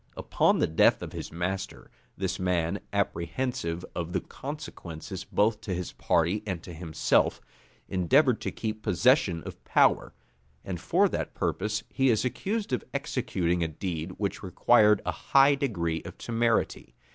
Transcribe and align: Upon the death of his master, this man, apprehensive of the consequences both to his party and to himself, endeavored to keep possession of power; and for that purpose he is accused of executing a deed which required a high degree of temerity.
Upon 0.17 0.57
the 0.57 0.65
death 0.65 1.03
of 1.03 1.13
his 1.13 1.31
master, 1.31 1.91
this 2.17 2.39
man, 2.39 2.79
apprehensive 2.91 3.85
of 3.93 4.13
the 4.13 4.19
consequences 4.19 5.25
both 5.25 5.61
to 5.61 5.75
his 5.75 5.91
party 5.91 6.41
and 6.47 6.63
to 6.63 6.73
himself, 6.73 7.39
endeavored 7.87 8.41
to 8.41 8.49
keep 8.51 8.81
possession 8.81 9.43
of 9.43 9.63
power; 9.63 10.15
and 10.65 10.81
for 10.81 11.07
that 11.09 11.35
purpose 11.35 11.83
he 11.87 12.09
is 12.09 12.25
accused 12.25 12.73
of 12.73 12.83
executing 12.95 13.61
a 13.61 13.67
deed 13.67 14.13
which 14.17 14.41
required 14.41 15.03
a 15.05 15.11
high 15.11 15.53
degree 15.53 16.01
of 16.01 16.17
temerity. 16.17 16.95